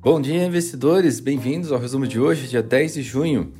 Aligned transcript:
Bom 0.00 0.20
dia, 0.20 0.44
investidores! 0.44 1.18
Bem-vindos 1.18 1.72
ao 1.72 1.78
resumo 1.78 2.06
de 2.06 2.20
hoje, 2.20 2.46
dia 2.46 2.62
10 2.62 2.94
de 2.94 3.02
junho. 3.02 3.52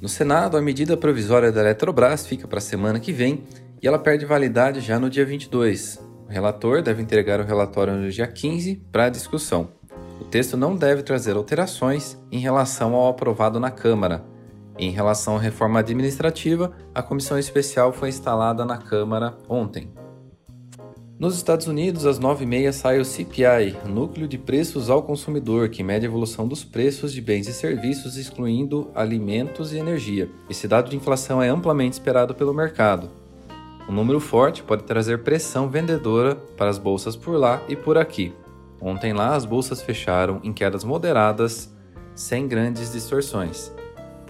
No 0.00 0.08
Senado, 0.08 0.56
a 0.56 0.62
medida 0.62 0.96
provisória 0.96 1.50
da 1.50 1.62
Eletrobras 1.62 2.24
fica 2.24 2.46
para 2.46 2.58
a 2.58 2.62
semana 2.62 3.00
que 3.00 3.12
vem 3.12 3.42
e 3.82 3.88
ela 3.88 3.98
perde 3.98 4.24
validade 4.24 4.80
já 4.80 5.00
no 5.00 5.10
dia 5.10 5.26
22. 5.26 6.00
O 6.28 6.30
relator 6.30 6.80
deve 6.80 7.02
entregar 7.02 7.40
o 7.40 7.44
relatório 7.44 7.94
no 7.94 8.08
dia 8.08 8.28
15 8.28 8.76
para 8.92 9.08
discussão. 9.08 9.70
O 10.20 10.24
texto 10.24 10.56
não 10.56 10.76
deve 10.76 11.02
trazer 11.02 11.34
alterações 11.34 12.16
em 12.30 12.38
relação 12.38 12.94
ao 12.94 13.08
aprovado 13.08 13.58
na 13.58 13.72
Câmara. 13.72 14.24
Em 14.78 14.92
relação 14.92 15.36
à 15.36 15.40
reforma 15.40 15.80
administrativa, 15.80 16.70
a 16.94 17.02
comissão 17.02 17.36
especial 17.36 17.92
foi 17.92 18.10
instalada 18.10 18.64
na 18.64 18.78
Câmara 18.78 19.36
ontem. 19.48 19.90
Nos 21.20 21.36
Estados 21.36 21.66
Unidos, 21.66 22.06
às 22.06 22.18
9h30 22.18 22.72
sai 22.72 22.98
o 22.98 23.04
CPI, 23.04 23.76
Núcleo 23.86 24.26
de 24.26 24.38
Preços 24.38 24.88
ao 24.88 25.02
Consumidor, 25.02 25.68
que 25.68 25.82
mede 25.82 26.06
a 26.06 26.08
evolução 26.08 26.48
dos 26.48 26.64
preços 26.64 27.12
de 27.12 27.20
bens 27.20 27.46
e 27.46 27.52
serviços, 27.52 28.16
excluindo 28.16 28.90
alimentos 28.94 29.74
e 29.74 29.76
energia. 29.76 30.30
Esse 30.48 30.66
dado 30.66 30.88
de 30.88 30.96
inflação 30.96 31.42
é 31.42 31.50
amplamente 31.50 31.92
esperado 31.92 32.34
pelo 32.34 32.54
mercado. 32.54 33.10
Um 33.86 33.92
número 33.92 34.18
forte 34.18 34.62
pode 34.62 34.84
trazer 34.84 35.22
pressão 35.22 35.68
vendedora 35.68 36.36
para 36.56 36.70
as 36.70 36.78
bolsas 36.78 37.16
por 37.16 37.36
lá 37.36 37.62
e 37.68 37.76
por 37.76 37.98
aqui. 37.98 38.32
Ontem 38.80 39.12
lá 39.12 39.36
as 39.36 39.44
bolsas 39.44 39.82
fecharam 39.82 40.40
em 40.42 40.54
quedas 40.54 40.84
moderadas, 40.84 41.70
sem 42.14 42.48
grandes 42.48 42.90
distorções. 42.92 43.70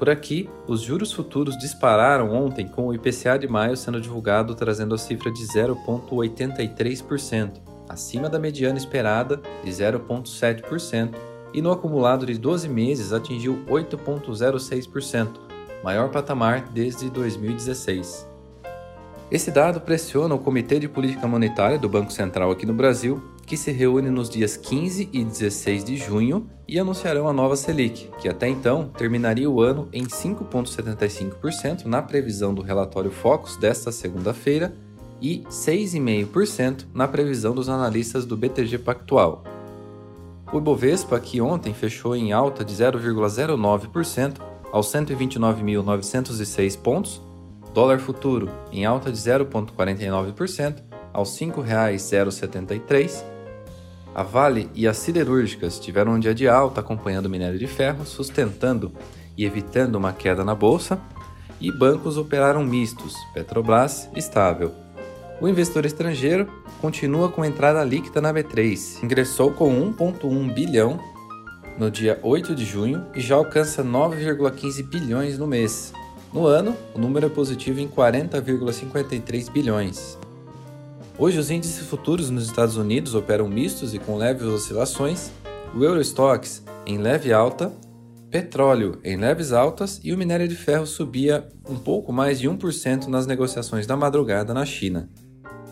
Por 0.00 0.08
aqui, 0.08 0.48
os 0.66 0.80
juros 0.80 1.12
futuros 1.12 1.58
dispararam 1.58 2.32
ontem 2.32 2.66
com 2.66 2.86
o 2.86 2.94
IPCA 2.94 3.38
de 3.38 3.46
maio 3.46 3.76
sendo 3.76 4.00
divulgado 4.00 4.54
trazendo 4.54 4.94
a 4.94 4.98
cifra 4.98 5.30
de 5.30 5.46
0,83%, 5.46 7.60
acima 7.86 8.30
da 8.30 8.38
mediana 8.38 8.78
esperada 8.78 9.42
de 9.62 9.70
0,7%, 9.70 11.14
e 11.52 11.60
no 11.60 11.70
acumulado 11.70 12.24
de 12.24 12.38
12 12.38 12.66
meses 12.66 13.12
atingiu 13.12 13.62
8,06%, 13.68 15.32
maior 15.84 16.08
patamar 16.08 16.70
desde 16.70 17.10
2016. 17.10 18.26
Esse 19.30 19.50
dado 19.50 19.82
pressiona 19.82 20.34
o 20.34 20.38
Comitê 20.38 20.78
de 20.78 20.88
Política 20.88 21.28
Monetária 21.28 21.78
do 21.78 21.90
Banco 21.90 22.10
Central 22.10 22.50
aqui 22.50 22.64
no 22.64 22.72
Brasil 22.72 23.22
que 23.50 23.56
se 23.56 23.72
reúne 23.72 24.08
nos 24.10 24.30
dias 24.30 24.56
15 24.56 25.08
e 25.12 25.24
16 25.24 25.82
de 25.82 25.96
junho 25.96 26.48
e 26.68 26.78
anunciarão 26.78 27.26
a 27.26 27.32
nova 27.32 27.56
Selic, 27.56 28.08
que 28.20 28.28
até 28.28 28.46
então 28.46 28.88
terminaria 28.96 29.50
o 29.50 29.60
ano 29.60 29.88
em 29.92 30.04
5,75% 30.04 31.84
na 31.86 32.00
previsão 32.00 32.54
do 32.54 32.62
relatório 32.62 33.10
Focus 33.10 33.56
desta 33.56 33.90
segunda-feira 33.90 34.72
e 35.20 35.42
6,5% 35.50 36.86
na 36.94 37.08
previsão 37.08 37.52
dos 37.52 37.68
analistas 37.68 38.24
do 38.24 38.36
BTG 38.36 38.78
Pactual. 38.78 39.42
O 40.52 40.58
Ibovespa, 40.58 41.18
que 41.18 41.40
ontem 41.40 41.74
fechou 41.74 42.14
em 42.14 42.32
alta 42.32 42.64
de 42.64 42.72
0,09% 42.72 44.36
aos 44.70 44.92
129.906 44.92 46.78
pontos, 46.78 47.20
dólar 47.74 47.98
futuro 47.98 48.48
em 48.70 48.84
alta 48.84 49.10
de 49.10 49.18
0,49% 49.18 50.84
aos 51.12 51.36
R$ 51.36 51.46
5,073 51.48 53.39
a 54.14 54.22
Vale 54.22 54.68
e 54.74 54.86
as 54.86 54.96
siderúrgicas 54.96 55.78
tiveram 55.78 56.12
um 56.12 56.18
dia 56.18 56.34
de 56.34 56.48
alta 56.48 56.80
acompanhando 56.80 57.26
o 57.26 57.30
minério 57.30 57.58
de 57.58 57.66
ferro, 57.66 58.04
sustentando 58.04 58.92
e 59.36 59.44
evitando 59.44 59.96
uma 59.96 60.12
queda 60.12 60.44
na 60.44 60.54
bolsa, 60.54 61.00
e 61.60 61.70
bancos 61.70 62.16
operaram 62.16 62.64
mistos, 62.64 63.14
Petrobras 63.34 64.08
estável. 64.16 64.72
O 65.40 65.48
investidor 65.48 65.86
estrangeiro 65.86 66.50
continua 66.80 67.28
com 67.30 67.44
entrada 67.44 67.82
líquida 67.84 68.20
na 68.20 68.32
B3, 68.32 69.02
ingressou 69.02 69.52
com 69.52 69.92
1,1 69.92 70.52
bilhão 70.52 71.00
no 71.78 71.90
dia 71.90 72.18
8 72.22 72.54
de 72.54 72.64
junho 72.64 73.06
e 73.14 73.20
já 73.20 73.36
alcança 73.36 73.82
9,15 73.82 74.82
bilhões 74.86 75.38
no 75.38 75.46
mês. 75.46 75.92
No 76.32 76.46
ano, 76.46 76.76
o 76.94 76.98
número 76.98 77.26
é 77.26 77.28
positivo 77.28 77.80
em 77.80 77.88
40,53 77.88 79.50
bilhões. 79.50 80.18
Hoje, 81.20 81.38
os 81.38 81.50
índices 81.50 81.86
futuros 81.86 82.30
nos 82.30 82.46
Estados 82.46 82.78
Unidos 82.78 83.14
operam 83.14 83.46
mistos 83.46 83.92
e 83.92 83.98
com 83.98 84.16
leves 84.16 84.46
oscilações, 84.46 85.30
o 85.74 85.84
Eurostox 85.84 86.64
em 86.86 86.96
leve 86.96 87.30
alta, 87.30 87.70
petróleo 88.30 88.98
em 89.04 89.18
leves 89.18 89.52
altas 89.52 90.00
e 90.02 90.14
o 90.14 90.16
minério 90.16 90.48
de 90.48 90.56
ferro 90.56 90.86
subia 90.86 91.46
um 91.68 91.76
pouco 91.76 92.10
mais 92.10 92.40
de 92.40 92.48
1% 92.48 93.08
nas 93.08 93.26
negociações 93.26 93.86
da 93.86 93.98
madrugada 93.98 94.54
na 94.54 94.64
China. 94.64 95.10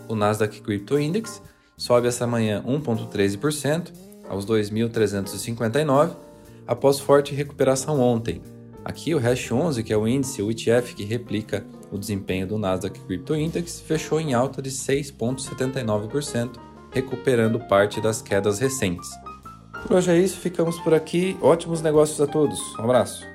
O 0.07 0.15
Nasdaq 0.15 0.61
Crypto 0.61 0.99
Index 0.99 1.41
sobe 1.79 2.09
essa 2.09 2.27
manhã 2.27 2.63
1,13% 2.69 3.91
aos 4.29 4.45
2.359, 4.45 6.11
após 6.67 7.01
forte 7.01 7.35
recuperação 7.35 7.99
ontem. 7.99 8.43
Aqui 8.89 9.15
o 9.15 9.19
Hash 9.19 9.53
11, 9.53 9.83
que 9.83 9.93
é 9.93 9.97
o 9.99 10.09
índice, 10.09 10.41
o 10.41 10.51
ETF 10.51 10.95
que 10.95 11.05
replica 11.05 11.63
o 11.93 11.99
desempenho 11.99 12.47
do 12.47 12.57
Nasdaq 12.57 12.99
Crypto 13.01 13.37
Index 13.37 13.83
fechou 13.83 14.19
em 14.19 14.33
alta 14.33 14.63
de 14.63 14.71
6,79%, 14.71 16.53
recuperando 16.91 17.61
parte 17.69 18.01
das 18.01 18.23
quedas 18.23 18.59
recentes. 18.59 19.11
Por 19.87 19.97
hoje 19.97 20.11
é 20.11 20.17
isso, 20.17 20.39
ficamos 20.39 20.81
por 20.81 20.95
aqui. 20.95 21.37
Ótimos 21.43 21.83
negócios 21.83 22.19
a 22.19 22.27
todos. 22.27 22.59
Um 22.79 22.85
abraço. 22.85 23.27